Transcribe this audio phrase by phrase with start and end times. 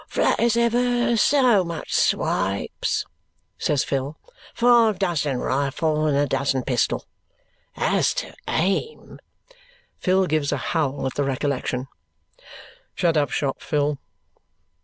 [0.07, 3.05] "Flat as ever so much swipes,"
[3.59, 4.17] says Phil.
[4.55, 7.05] "Five dozen rifle and a dozen pistol.
[7.75, 9.19] As to aim!"
[9.99, 11.87] Phil gives a howl at the recollection.
[12.95, 13.99] "Shut up shop, Phil!"